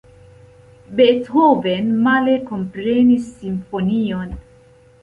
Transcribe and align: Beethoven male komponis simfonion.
Beethoven 0.99 1.91
male 2.07 2.35
komponis 2.49 3.31
simfonion. 3.37 4.39